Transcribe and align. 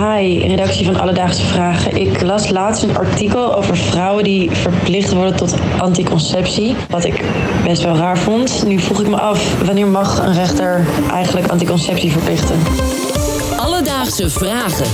Hi, 0.00 0.38
redactie 0.46 0.86
van 0.86 1.00
Alledaagse 1.00 1.46
Vragen. 1.46 1.96
Ik 1.96 2.22
las 2.22 2.50
laatst 2.50 2.82
een 2.82 2.96
artikel 2.96 3.56
over 3.56 3.76
vrouwen 3.76 4.24
die 4.24 4.50
verplicht 4.50 5.12
worden 5.12 5.36
tot 5.36 5.54
anticonceptie. 5.78 6.76
Wat 6.88 7.04
ik 7.04 7.24
best 7.64 7.82
wel 7.82 7.96
raar 7.96 8.18
vond. 8.18 8.62
Nu 8.66 8.78
vroeg 8.78 9.00
ik 9.00 9.08
me 9.08 9.20
af, 9.20 9.64
wanneer 9.64 9.86
mag 9.86 10.18
een 10.18 10.34
rechter 10.34 10.86
eigenlijk 11.10 11.46
anticonceptie 11.46 12.12
verplichten? 12.12 12.56
Alledaagse 13.56 14.30
Vragen. 14.30 14.86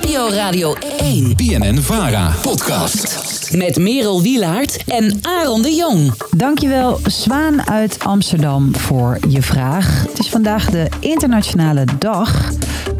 NPO 0.00 0.28
Radio 0.30 0.74
1. 0.98 1.36
BNN 1.36 1.78
Vara. 1.78 2.32
Podcast. 2.42 3.43
Met 3.56 3.78
Merel 3.78 4.22
Wielaert 4.22 4.84
en 4.86 5.18
Aaron 5.22 5.62
de 5.62 5.74
Jong. 5.74 6.12
Dankjewel 6.36 6.98
Zwaan 7.06 7.68
uit 7.68 7.98
Amsterdam 8.04 8.76
voor 8.76 9.18
je 9.28 9.42
vraag. 9.42 10.02
Het 10.08 10.18
is 10.18 10.28
vandaag 10.28 10.70
de 10.70 10.88
internationale 11.00 11.84
dag 11.98 12.50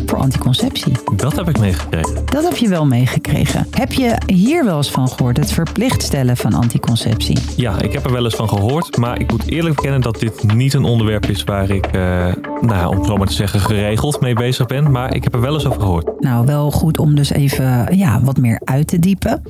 voor 0.07 0.19
anticonceptie. 0.19 0.93
Dat 1.17 1.37
heb 1.37 1.49
ik 1.49 1.59
meegekregen. 1.59 2.15
Dat 2.25 2.45
heb 2.45 2.57
je 2.57 2.69
wel 2.69 2.87
meegekregen. 2.87 3.67
Heb 3.71 3.93
je 3.93 4.17
hier 4.27 4.65
wel 4.65 4.77
eens 4.77 4.91
van 4.91 5.09
gehoord, 5.09 5.37
het 5.37 5.53
verplicht 5.53 6.03
stellen 6.03 6.37
van 6.37 6.55
anticonceptie? 6.55 7.39
Ja, 7.57 7.81
ik 7.81 7.93
heb 7.93 8.05
er 8.05 8.13
wel 8.13 8.25
eens 8.25 8.35
van 8.35 8.49
gehoord. 8.49 8.97
Maar 8.97 9.21
ik 9.21 9.31
moet 9.31 9.51
eerlijk 9.51 9.75
bekennen 9.75 10.01
dat 10.01 10.21
dit 10.21 10.55
niet 10.55 10.75
een 10.75 10.85
onderwerp 10.85 11.27
is 11.27 11.45
waar 11.45 11.71
ik, 11.71 11.87
eh, 11.87 12.33
nou 12.61 12.89
om 12.89 12.97
het 12.97 13.07
zo 13.07 13.17
maar 13.17 13.27
te 13.27 13.33
zeggen, 13.33 13.61
geregeld 13.61 14.21
mee 14.21 14.35
bezig 14.35 14.67
ben. 14.67 14.91
Maar 14.91 15.15
ik 15.15 15.25
heb 15.25 15.35
er 15.35 15.41
wel 15.41 15.55
eens 15.55 15.67
over 15.67 15.81
gehoord. 15.81 16.21
Nou, 16.21 16.47
wel 16.47 16.71
goed 16.71 16.99
om 16.99 17.15
dus 17.15 17.31
even 17.31 17.97
ja, 17.97 18.21
wat 18.23 18.37
meer 18.37 18.61
uit 18.65 18.87
te 18.87 18.99
diepen. 18.99 19.43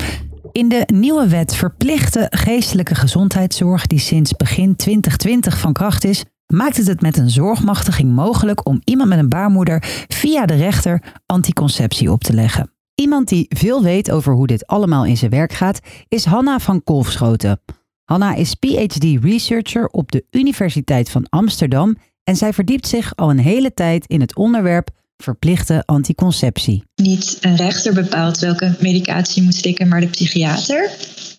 In 0.55 0.69
de 0.69 0.89
nieuwe 0.93 1.29
wet 1.29 1.55
verplichte 1.57 2.27
geestelijke 2.31 2.95
gezondheidszorg, 2.95 3.87
die 3.87 3.99
sinds 3.99 4.33
begin 4.33 4.77
2020 4.77 5.59
van 5.59 5.73
kracht 5.73 6.05
is, 6.05 6.25
maakt 6.47 6.77
het 6.77 6.87
het 6.87 7.01
met 7.01 7.17
een 7.17 7.31
zorgmachtiging 7.31 8.13
mogelijk 8.13 8.67
om 8.67 8.81
iemand 8.85 9.09
met 9.09 9.19
een 9.19 9.29
baarmoeder 9.29 10.05
via 10.09 10.47
de 10.47 10.55
rechter 10.55 11.03
anticonceptie 11.27 12.11
op 12.11 12.25
te 12.25 12.33
leggen. 12.33 12.73
Iemand 12.95 13.29
die 13.29 13.47
veel 13.49 13.83
weet 13.83 14.11
over 14.11 14.33
hoe 14.35 14.47
dit 14.47 14.67
allemaal 14.67 15.05
in 15.05 15.17
zijn 15.17 15.31
werk 15.31 15.53
gaat, 15.53 15.81
is 16.09 16.25
Hanna 16.25 16.59
van 16.59 16.83
Kolfschoten. 16.85 17.61
Hanna 18.05 18.35
is 18.35 18.55
PhD-researcher 18.55 19.87
op 19.87 20.13
de 20.13 20.27
Universiteit 20.31 21.11
van 21.11 21.27
Amsterdam 21.29 21.97
en 22.25 22.37
zij 22.37 22.53
verdiept 22.53 22.87
zich 22.87 23.17
al 23.17 23.31
een 23.31 23.39
hele 23.39 23.75
tijd 23.75 24.07
in 24.07 24.21
het 24.21 24.37
onderwerp 24.37 24.91
verplichte 25.17 25.83
anticonceptie. 25.87 26.83
Niet 26.95 27.39
een 27.41 27.57
rechter 27.57 27.95
bepaalt 27.95 28.39
welke 28.39 28.75
medicatie 28.81 29.35
je 29.35 29.43
moet 29.43 29.55
slikken, 29.55 29.89
maar 29.89 30.01
de 30.01 30.07
psychiater. 30.07 30.91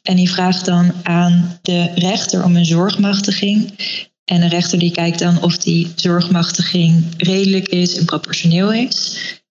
En 0.03 0.15
die 0.15 0.29
vraagt 0.29 0.65
dan 0.65 0.91
aan 1.03 1.59
de 1.61 1.91
rechter 1.95 2.43
om 2.43 2.55
een 2.55 2.65
zorgmachtiging. 2.65 3.73
En 4.25 4.41
een 4.41 4.49
rechter 4.49 4.79
die 4.79 4.91
kijkt 4.91 5.19
dan 5.19 5.41
of 5.41 5.57
die 5.57 5.91
zorgmachtiging 5.95 7.03
redelijk 7.17 7.67
is 7.67 7.97
en 7.97 8.05
proportioneel 8.05 8.73
is. 8.73 9.17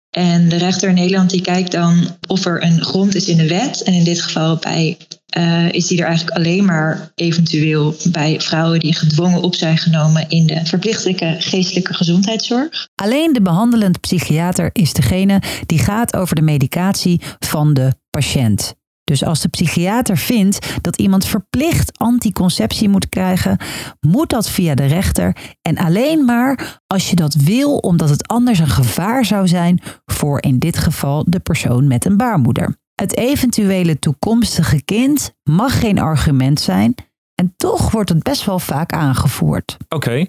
En 0.09 0.49
de 0.49 0.55
rechter 0.55 0.89
in 0.89 0.95
Nederland 0.95 1.29
die 1.29 1.41
kijkt 1.41 1.71
dan 1.71 2.17
of 2.27 2.45
er 2.45 2.63
een 2.63 2.81
grond 2.81 3.15
is 3.15 3.27
in 3.27 3.37
de 3.37 3.47
wet. 3.47 3.83
En 3.83 3.93
in 3.93 4.03
dit 4.03 4.21
geval 4.21 4.55
bij, 4.55 4.97
uh, 5.37 5.71
is 5.71 5.87
die 5.87 5.99
er 5.99 6.07
eigenlijk 6.07 6.37
alleen 6.37 6.65
maar 6.65 7.11
eventueel 7.15 7.95
bij 8.11 8.41
vrouwen 8.41 8.79
die 8.79 8.95
gedwongen 8.95 9.41
op 9.41 9.55
zijn 9.55 9.77
genomen 9.77 10.29
in 10.29 10.45
de 10.47 10.65
verplichtelijke 10.65 11.35
geestelijke 11.39 11.93
gezondheidszorg. 11.93 12.87
Alleen 12.95 13.33
de 13.33 13.41
behandelend 13.41 13.99
psychiater 13.99 14.69
is 14.73 14.93
degene 14.93 15.41
die 15.65 15.79
gaat 15.79 16.15
over 16.15 16.35
de 16.35 16.41
medicatie 16.41 17.21
van 17.39 17.73
de 17.73 17.93
patiënt. 18.09 18.75
Dus 19.03 19.23
als 19.23 19.41
de 19.41 19.47
psychiater 19.47 20.17
vindt 20.17 20.77
dat 20.81 20.97
iemand 20.97 21.25
verplicht 21.25 21.97
anticonceptie 21.97 22.89
moet 22.89 23.09
krijgen, 23.09 23.57
moet 23.99 24.29
dat 24.29 24.49
via 24.49 24.75
de 24.75 24.85
rechter 24.85 25.35
en 25.61 25.77
alleen 25.77 26.25
maar 26.25 26.81
als 26.87 27.09
je 27.09 27.15
dat 27.15 27.33
wil 27.33 27.77
omdat 27.77 28.09
het 28.09 28.27
anders 28.27 28.59
een 28.59 28.67
gevaar 28.67 29.25
zou 29.25 29.47
zijn 29.47 29.81
voor 30.05 30.41
in 30.41 30.59
dit 30.59 30.77
geval 30.77 31.25
de 31.27 31.39
persoon 31.39 31.87
met 31.87 32.05
een 32.05 32.17
baarmoeder. 32.17 32.77
Het 33.01 33.17
eventuele 33.17 33.99
toekomstige 33.99 34.83
kind 34.83 35.35
mag 35.43 35.79
geen 35.79 35.99
argument 35.99 36.59
zijn 36.59 36.95
en 37.35 37.53
toch 37.57 37.91
wordt 37.91 38.09
het 38.09 38.23
best 38.23 38.45
wel 38.45 38.59
vaak 38.59 38.91
aangevoerd. 38.91 39.77
Oké, 39.89 40.25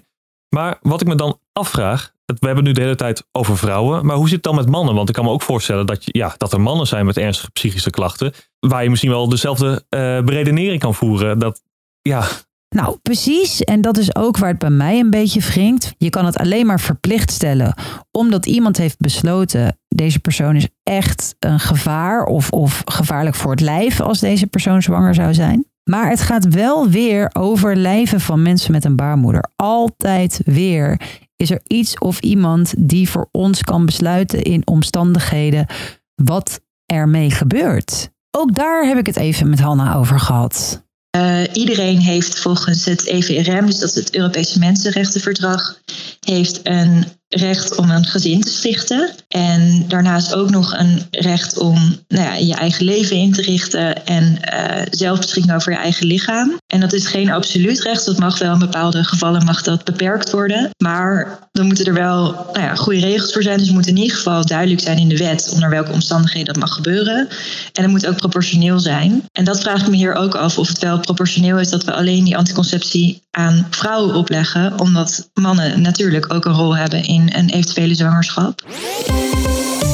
maar 0.49 0.77
wat 0.81 1.01
ik 1.01 1.07
me 1.07 1.15
dan 1.15 1.39
afvraag, 1.51 2.13
we 2.25 2.45
hebben 2.45 2.63
nu 2.63 2.71
de 2.71 2.81
hele 2.81 2.95
tijd 2.95 3.27
over 3.31 3.57
vrouwen, 3.57 4.05
maar 4.05 4.15
hoe 4.15 4.25
zit 4.25 4.35
het 4.35 4.43
dan 4.43 4.55
met 4.55 4.69
mannen? 4.69 4.95
Want 4.95 5.09
ik 5.09 5.15
kan 5.15 5.23
me 5.23 5.31
ook 5.31 5.41
voorstellen 5.41 5.85
dat, 5.85 5.99
ja, 6.03 6.35
dat 6.37 6.53
er 6.53 6.61
mannen 6.61 6.87
zijn 6.87 7.05
met 7.05 7.17
ernstige 7.17 7.51
psychische 7.51 7.89
klachten, 7.89 8.33
waar 8.59 8.83
je 8.83 8.89
misschien 8.89 9.11
wel 9.11 9.29
dezelfde 9.29 9.71
uh, 9.71 9.79
beredenering 10.21 10.79
kan 10.79 10.95
voeren. 10.95 11.39
Dat, 11.39 11.61
ja. 12.01 12.27
Nou, 12.75 12.97
precies. 13.01 13.63
En 13.63 13.81
dat 13.81 13.97
is 13.97 14.15
ook 14.15 14.37
waar 14.37 14.49
het 14.49 14.59
bij 14.59 14.69
mij 14.69 14.99
een 14.99 15.09
beetje 15.09 15.41
wringt. 15.41 15.93
Je 15.97 16.09
kan 16.09 16.25
het 16.25 16.37
alleen 16.37 16.65
maar 16.65 16.79
verplicht 16.79 17.31
stellen, 17.31 17.73
omdat 18.11 18.45
iemand 18.45 18.77
heeft 18.77 18.97
besloten, 18.97 19.79
deze 19.87 20.19
persoon 20.19 20.55
is 20.55 20.67
echt 20.83 21.35
een 21.39 21.59
gevaar 21.59 22.23
of, 22.23 22.49
of 22.51 22.81
gevaarlijk 22.85 23.35
voor 23.35 23.51
het 23.51 23.61
lijf 23.61 24.01
als 24.01 24.19
deze 24.19 24.47
persoon 24.47 24.81
zwanger 24.81 25.13
zou 25.13 25.33
zijn. 25.33 25.65
Maar 25.89 26.09
het 26.09 26.21
gaat 26.21 26.53
wel 26.53 26.89
weer 26.89 27.29
over 27.33 27.75
lijven 27.75 28.19
van 28.19 28.41
mensen 28.41 28.71
met 28.71 28.85
een 28.85 28.95
baarmoeder. 28.95 29.49
Altijd 29.55 30.41
weer 30.45 31.01
is 31.35 31.51
er 31.51 31.61
iets 31.67 31.97
of 31.97 32.19
iemand 32.19 32.73
die 32.77 33.09
voor 33.09 33.27
ons 33.31 33.61
kan 33.61 33.85
besluiten 33.85 34.41
in 34.41 34.67
omstandigheden 34.67 35.65
wat 36.15 36.61
ermee 36.85 37.31
gebeurt. 37.31 38.09
Ook 38.37 38.55
daar 38.55 38.87
heb 38.87 38.97
ik 38.97 39.05
het 39.05 39.17
even 39.17 39.49
met 39.49 39.59
Hanna 39.59 39.95
over 39.95 40.19
gehad. 40.19 40.87
Uh, 41.19 41.43
iedereen 41.53 41.99
heeft 41.99 42.39
volgens 42.39 42.85
het 42.85 43.05
EVRM, 43.05 43.65
dus 43.65 43.79
dat 43.79 43.89
is 43.89 43.95
het 43.95 44.15
Europese 44.15 44.59
Mensenrechtenverdrag, 44.59 45.79
heeft 46.29 46.59
een 46.63 47.05
recht 47.29 47.75
om 47.75 47.89
een 47.89 48.05
gezin 48.05 48.41
te 48.41 48.51
stichten. 48.51 49.09
En 49.27 49.85
daarnaast 49.87 50.33
ook 50.33 50.49
nog 50.49 50.73
een 50.73 51.01
recht 51.11 51.57
om 51.57 51.99
nou 52.07 52.23
ja, 52.23 52.33
je 52.33 52.53
eigen 52.53 52.85
leven 52.85 53.15
in 53.15 53.31
te 53.31 53.41
richten 53.41 54.05
en 54.05 54.39
uh, 54.53 54.81
zelfbeschikking 54.91 55.55
over 55.55 55.71
je 55.71 55.77
eigen 55.77 56.07
lichaam. 56.07 56.57
En 56.67 56.79
dat 56.79 56.93
is 56.93 57.07
geen 57.07 57.31
absoluut 57.31 57.81
recht. 57.81 58.05
Dat 58.05 58.19
mag 58.19 58.37
wel 58.37 58.53
in 58.53 58.59
bepaalde 58.59 59.03
gevallen 59.03 59.45
mag 59.45 59.61
dat 59.61 59.83
beperkt 59.83 60.31
worden. 60.31 60.69
Maar 60.77 61.39
dan 61.51 61.65
moeten 61.65 61.85
er 61.85 61.93
wel 61.93 62.21
nou 62.31 62.65
ja, 62.65 62.75
goede 62.75 62.99
regels 62.99 63.33
voor 63.33 63.43
zijn. 63.43 63.57
Dus 63.57 63.67
het 63.67 63.75
moet 63.75 63.87
in 63.87 63.97
ieder 63.97 64.17
geval 64.17 64.45
duidelijk 64.45 64.81
zijn 64.81 64.97
in 64.97 65.09
de 65.09 65.17
wet 65.17 65.49
onder 65.53 65.69
welke 65.69 65.91
omstandigheden 65.91 66.53
dat 66.53 66.63
mag 66.63 66.73
gebeuren. 66.73 67.27
En 67.73 67.83
het 67.83 67.91
moet 67.91 68.07
ook 68.07 68.15
proportioneel 68.15 68.79
zijn. 68.79 69.23
En 69.31 69.43
dat 69.43 69.61
vraag 69.61 69.81
ik 69.81 69.87
me 69.87 69.95
hier 69.95 70.13
ook 70.13 70.35
af 70.35 70.57
of 70.57 70.67
het 70.67 70.79
wel 70.79 70.99
proportioneel 70.99 71.59
is 71.59 71.69
dat 71.69 71.83
we 71.83 71.93
alleen 71.93 72.23
die 72.23 72.37
anticonceptie 72.37 73.21
aan 73.31 73.67
vrouwen 73.69 74.15
opleggen. 74.15 74.79
Omdat 74.79 75.29
mannen 75.33 75.81
natuurlijk 75.81 76.18
ook 76.27 76.45
een 76.45 76.53
rol 76.53 76.77
hebben 76.77 77.03
in 77.03 77.29
een 77.35 77.49
eventuele 77.49 77.95
zwangerschap. 77.95 78.61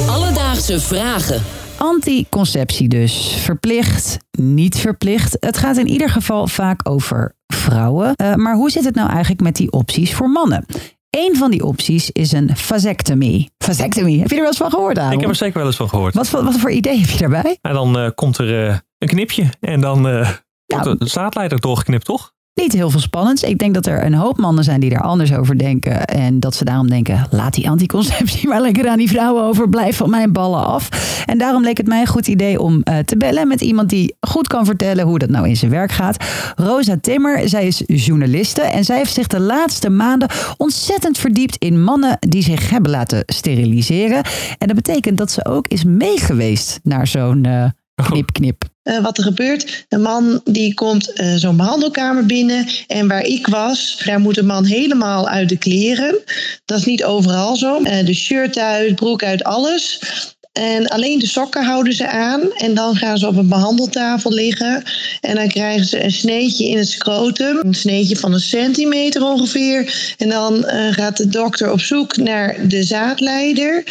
Alledaagse 0.09 0.79
vragen. 0.79 1.41
Anticonceptie 1.77 2.87
dus. 2.87 3.35
Verplicht, 3.37 4.17
niet 4.31 4.77
verplicht. 4.77 5.37
Het 5.39 5.57
gaat 5.57 5.77
in 5.77 5.87
ieder 5.87 6.09
geval 6.09 6.47
vaak 6.47 6.89
over 6.89 7.35
vrouwen. 7.47 8.13
Uh, 8.21 8.33
maar 8.33 8.55
hoe 8.55 8.69
zit 8.69 8.85
het 8.85 8.95
nou 8.95 9.09
eigenlijk 9.09 9.41
met 9.41 9.55
die 9.55 9.71
opties 9.71 10.13
voor 10.13 10.29
mannen? 10.29 10.65
Een 11.09 11.35
van 11.35 11.51
die 11.51 11.65
opties 11.65 12.11
is 12.11 12.31
een 12.31 12.57
vasectomie. 12.57 13.51
Vasectomie, 13.57 14.19
heb 14.19 14.29
je 14.29 14.35
er 14.35 14.41
wel 14.41 14.49
eens 14.49 14.57
van 14.57 14.69
gehoord, 14.69 14.97
Aaron? 14.97 15.13
Ik 15.13 15.19
heb 15.19 15.29
er 15.29 15.35
zeker 15.35 15.57
wel 15.57 15.67
eens 15.67 15.75
van 15.75 15.89
gehoord. 15.89 16.13
Wat, 16.13 16.29
wat, 16.29 16.57
voor 16.57 16.71
idee 16.71 16.99
heb 16.99 17.09
je 17.09 17.17
daarbij? 17.17 17.57
En 17.61 17.73
dan 17.73 17.99
uh, 17.99 18.09
komt 18.15 18.37
er 18.37 18.67
uh, 18.67 18.77
een 18.97 19.07
knipje 19.07 19.49
en 19.59 19.81
dan 19.81 20.01
wordt 20.01 20.85
nou, 20.85 20.97
de 20.97 21.07
zaadleider 21.07 21.59
doorgeknipt, 21.59 22.05
toch? 22.05 22.33
Niet 22.61 22.73
heel 22.73 22.89
veel 22.89 22.99
spannends. 22.99 23.43
Ik 23.43 23.57
denk 23.57 23.73
dat 23.73 23.85
er 23.85 24.05
een 24.05 24.13
hoop 24.13 24.37
mannen 24.37 24.63
zijn 24.63 24.79
die 24.79 24.89
daar 24.89 25.01
anders 25.01 25.33
over 25.33 25.57
denken. 25.57 26.05
En 26.05 26.39
dat 26.39 26.55
ze 26.55 26.65
daarom 26.65 26.89
denken, 26.89 27.27
laat 27.31 27.53
die 27.53 27.69
anticonceptie 27.69 28.47
maar 28.49 28.61
lekker 28.61 28.87
aan 28.87 28.97
die 28.97 29.09
vrouwen 29.09 29.43
over. 29.43 29.69
Blijf 29.69 29.97
van 29.97 30.09
mijn 30.09 30.31
ballen 30.31 30.65
af. 30.65 30.89
En 31.25 31.37
daarom 31.37 31.63
leek 31.63 31.77
het 31.77 31.87
mij 31.87 32.01
een 32.01 32.07
goed 32.07 32.27
idee 32.27 32.59
om 32.59 32.73
uh, 32.83 32.97
te 32.97 33.17
bellen 33.17 33.47
met 33.47 33.61
iemand 33.61 33.89
die 33.89 34.15
goed 34.19 34.47
kan 34.47 34.65
vertellen 34.65 35.05
hoe 35.05 35.19
dat 35.19 35.29
nou 35.29 35.47
in 35.47 35.57
zijn 35.57 35.71
werk 35.71 35.91
gaat. 35.91 36.25
Rosa 36.55 36.97
Timmer, 37.01 37.49
zij 37.49 37.67
is 37.67 37.83
journaliste. 37.85 38.61
En 38.61 38.83
zij 38.83 38.97
heeft 38.97 39.13
zich 39.13 39.27
de 39.27 39.39
laatste 39.39 39.89
maanden 39.89 40.29
ontzettend 40.57 41.17
verdiept 41.17 41.55
in 41.57 41.83
mannen 41.83 42.17
die 42.19 42.43
zich 42.43 42.69
hebben 42.69 42.91
laten 42.91 43.23
steriliseren. 43.25 44.23
En 44.57 44.67
dat 44.67 44.75
betekent 44.75 45.17
dat 45.17 45.31
ze 45.31 45.45
ook 45.45 45.67
is 45.67 45.83
meegeweest 45.83 46.79
naar 46.83 47.07
zo'n 47.07 47.47
uh, 47.47 47.65
knip 47.95 48.33
knip. 48.33 48.73
Uh, 48.85 49.03
wat 49.03 49.17
er 49.17 49.23
gebeurt. 49.23 49.85
Een 49.89 50.01
man 50.01 50.41
die 50.43 50.73
komt 50.73 51.19
uh, 51.19 51.35
zo'n 51.35 51.57
behandelkamer 51.57 52.25
binnen. 52.25 52.67
En 52.87 53.07
waar 53.07 53.23
ik 53.23 53.47
was, 53.47 54.01
daar 54.05 54.19
moet 54.19 54.37
een 54.37 54.45
man 54.45 54.65
helemaal 54.65 55.27
uit 55.27 55.49
de 55.49 55.57
kleren. 55.57 56.19
Dat 56.65 56.77
is 56.77 56.85
niet 56.85 57.03
overal 57.03 57.55
zo. 57.55 57.79
Uh, 57.81 58.05
de 58.05 58.13
shirt 58.13 58.57
uit, 58.57 58.95
broek 58.95 59.23
uit, 59.23 59.43
alles. 59.43 59.99
En 60.55 60.87
alleen 60.87 61.19
de 61.19 61.27
sokken 61.27 61.63
houden 61.63 61.93
ze 61.93 62.07
aan. 62.07 62.51
En 62.51 62.73
dan 62.73 62.95
gaan 62.95 63.17
ze 63.17 63.27
op 63.27 63.35
een 63.35 63.47
behandeltafel 63.47 64.31
liggen. 64.31 64.83
En 65.21 65.35
dan 65.35 65.47
krijgen 65.47 65.85
ze 65.85 66.03
een 66.03 66.11
sneetje 66.11 66.67
in 66.67 66.77
het 66.77 66.87
scrotum. 66.87 67.59
Een 67.61 67.73
sneetje 67.73 68.15
van 68.15 68.33
een 68.33 68.39
centimeter 68.39 69.23
ongeveer. 69.23 70.13
En 70.17 70.29
dan 70.29 70.55
uh, 70.55 70.93
gaat 70.93 71.17
de 71.17 71.27
dokter 71.27 71.71
op 71.71 71.79
zoek 71.79 72.17
naar 72.17 72.67
de 72.67 72.83
zaadleider. 72.83 73.83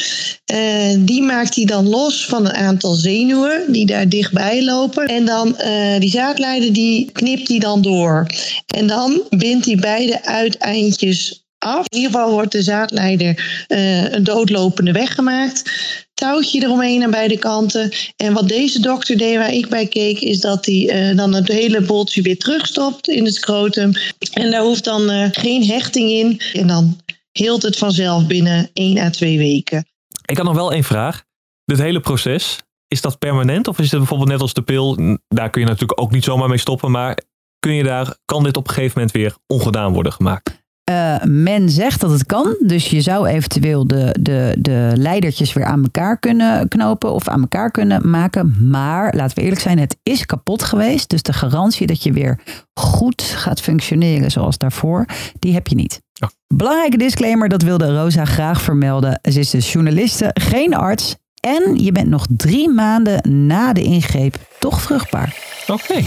Uh, 0.52 0.58
die 0.98 1.22
maakt 1.22 1.54
hij 1.54 1.64
dan 1.64 1.88
los 1.88 2.26
van 2.26 2.46
een 2.46 2.54
aantal 2.54 2.94
zenuwen 2.94 3.72
die 3.72 3.86
daar 3.86 4.08
dichtbij 4.08 4.64
lopen. 4.64 5.06
En 5.06 5.24
dan 5.24 5.56
uh, 5.64 5.98
die 5.98 6.10
zaadleider 6.10 6.72
die 6.72 7.10
knipt 7.12 7.48
hij 7.48 7.58
dan 7.58 7.82
door. 7.82 8.26
En 8.66 8.86
dan 8.86 9.22
bindt 9.30 9.66
hij 9.66 9.76
beide 9.76 10.24
uiteindjes 10.24 11.43
af. 11.64 11.86
In 11.88 11.96
ieder 11.96 12.10
geval 12.10 12.30
wordt 12.30 12.52
de 12.52 12.62
zaadleider 12.62 13.64
uh, 13.68 14.12
een 14.12 14.24
doodlopende 14.24 14.92
weg 14.92 15.14
gemaakt. 15.14 15.70
Touwtje 16.14 16.62
eromheen 16.62 17.02
aan 17.02 17.10
beide 17.10 17.38
kanten. 17.38 17.92
En 18.16 18.32
wat 18.32 18.48
deze 18.48 18.80
dokter 18.80 19.16
deed, 19.16 19.36
waar 19.36 19.52
ik 19.52 19.68
bij 19.68 19.86
keek, 19.86 20.20
is 20.20 20.40
dat 20.40 20.66
hij 20.66 21.10
uh, 21.10 21.16
dan 21.16 21.34
het 21.34 21.48
hele 21.48 21.80
boltje 21.80 22.22
weer 22.22 22.38
terugstopt 22.38 23.08
in 23.08 23.24
het 23.24 23.34
scrotum. 23.34 23.92
En 24.32 24.50
daar 24.50 24.62
hoeft 24.62 24.84
dan 24.84 25.10
uh, 25.10 25.26
geen 25.30 25.64
hechting 25.64 26.10
in. 26.10 26.40
En 26.52 26.66
dan 26.66 27.00
heelt 27.32 27.62
het 27.62 27.76
vanzelf 27.76 28.26
binnen 28.26 28.70
1 28.72 28.98
à 28.98 29.10
2 29.10 29.38
weken. 29.38 29.86
Ik 30.24 30.36
had 30.36 30.46
nog 30.46 30.54
wel 30.54 30.72
één 30.72 30.84
vraag. 30.84 31.24
Dit 31.64 31.78
hele 31.78 32.00
proces, 32.00 32.58
is 32.88 33.00
dat 33.00 33.18
permanent? 33.18 33.68
Of 33.68 33.78
is 33.78 33.90
het 33.90 33.98
bijvoorbeeld 33.98 34.30
net 34.30 34.40
als 34.40 34.52
de 34.52 34.62
pil? 34.62 35.18
Daar 35.28 35.50
kun 35.50 35.60
je 35.60 35.66
natuurlijk 35.66 36.00
ook 36.00 36.10
niet 36.10 36.24
zomaar 36.24 36.48
mee 36.48 36.58
stoppen. 36.58 36.90
Maar 36.90 37.18
kun 37.58 37.74
je 37.74 37.82
daar, 37.82 38.16
kan 38.24 38.42
dit 38.42 38.56
op 38.56 38.68
een 38.68 38.74
gegeven 38.74 38.92
moment 38.94 39.16
weer 39.16 39.36
ongedaan 39.46 39.92
worden 39.92 40.12
gemaakt? 40.12 40.63
Uh, 40.90 41.22
men 41.22 41.70
zegt 41.70 42.00
dat 42.00 42.10
het 42.10 42.26
kan, 42.26 42.56
dus 42.60 42.90
je 42.90 43.00
zou 43.00 43.26
eventueel 43.26 43.86
de, 43.86 44.16
de, 44.20 44.56
de 44.58 44.92
leidertjes 44.94 45.52
weer 45.52 45.64
aan 45.64 45.82
elkaar 45.82 46.18
kunnen 46.18 46.68
knopen 46.68 47.12
of 47.12 47.28
aan 47.28 47.40
elkaar 47.40 47.70
kunnen 47.70 48.10
maken. 48.10 48.56
Maar 48.70 49.14
laten 49.16 49.36
we 49.36 49.42
eerlijk 49.42 49.60
zijn, 49.60 49.78
het 49.78 49.96
is 50.02 50.26
kapot 50.26 50.62
geweest. 50.62 51.10
Dus 51.10 51.22
de 51.22 51.32
garantie 51.32 51.86
dat 51.86 52.02
je 52.02 52.12
weer 52.12 52.40
goed 52.74 53.22
gaat 53.22 53.60
functioneren 53.60 54.30
zoals 54.30 54.58
daarvoor, 54.58 55.06
die 55.38 55.54
heb 55.54 55.66
je 55.66 55.74
niet. 55.74 56.02
Ja. 56.12 56.30
Belangrijke 56.54 56.96
disclaimer, 56.96 57.48
dat 57.48 57.62
wilde 57.62 57.96
Rosa 57.96 58.24
graag 58.24 58.62
vermelden. 58.62 59.20
Ze 59.22 59.38
is 59.38 59.50
dus 59.50 59.72
journaliste, 59.72 60.30
geen 60.34 60.74
arts. 60.74 61.16
En 61.40 61.76
je 61.76 61.92
bent 61.92 62.08
nog 62.08 62.26
drie 62.28 62.68
maanden 62.68 63.46
na 63.46 63.72
de 63.72 63.82
ingreep 63.82 64.36
toch 64.58 64.80
vruchtbaar. 64.82 65.36
Oké. 65.66 66.02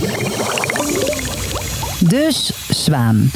Dus 2.00 2.52
zwaan. 2.70 3.30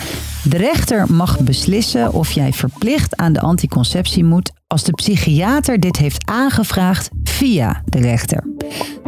De 0.50 0.58
rechter 0.58 1.14
mag 1.14 1.40
beslissen 1.40 2.14
of 2.14 2.32
jij 2.32 2.54
verplicht 2.54 3.18
aan 3.18 3.34
de 3.34 3.42
anticonceptie 3.42 4.24
moet 4.24 4.52
als 4.68 4.84
de 4.84 4.92
psychiater 4.92 5.80
dit 5.80 5.98
heeft 5.98 6.30
aangevraagd 6.30 7.10
via 7.24 7.82
de 7.86 8.00
rechter. 8.00 8.44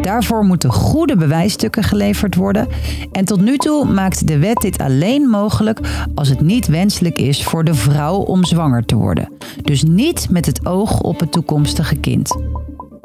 Daarvoor 0.02 0.44
moeten 0.44 0.72
goede 0.72 1.16
bewijsstukken 1.18 1.84
geleverd 1.84 2.36
worden. 2.36 2.68
En 3.12 3.26
tot 3.26 3.42
nu 3.42 3.58
toe 3.58 3.86
maakt 3.86 4.28
de 4.28 4.38
wet 4.38 4.62
dit 4.62 4.78
alleen 4.78 5.22
mogelijk 5.22 5.80
als 6.16 6.30
het 6.30 6.42
niet 6.42 6.68
wenselijk 6.68 7.16
is 7.16 7.44
voor 7.44 7.64
de 7.64 7.74
vrouw 7.74 8.16
om 8.16 8.46
zwanger 8.46 8.86
te 8.86 8.96
worden. 8.96 9.30
Dus 9.62 9.84
niet 9.84 10.28
met 10.30 10.46
het 10.46 10.66
oog 10.66 11.00
op 11.00 11.20
het 11.20 11.32
toekomstige 11.32 11.96
kind. 11.96 12.36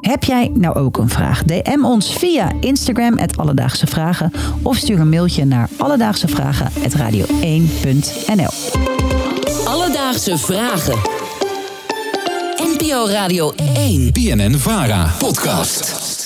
Heb 0.00 0.24
jij 0.24 0.50
nou 0.54 0.74
ook 0.74 0.98
een 0.98 1.08
vraag? 1.08 1.42
DM 1.42 1.84
ons 1.84 2.12
via 2.12 2.52
Instagram, 2.60 3.18
het 3.18 3.36
Alledaagse 3.36 3.86
Vragen. 3.86 4.32
Of 4.62 4.76
stuur 4.76 5.00
een 5.00 5.08
mailtje 5.08 5.44
naar 5.44 5.68
alledaagsevragen.radio1.nl 5.78 8.50
Alledaagse 9.64 10.38
Vragen. 10.38 10.98
NPO 12.56 13.06
Radio 13.08 13.52
1. 13.74 14.12
BNN 14.12 14.58
Vara. 14.58 15.10
Podcast. 15.18 16.17